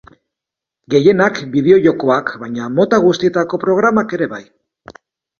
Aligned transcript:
Gehienak 0.93 1.35
bideo-jokoak, 1.55 2.31
baina 2.43 2.69
mota 2.77 2.99
guztietako 3.03 3.59
programak 3.65 4.17
ere 4.19 4.29
bai. 4.33 4.41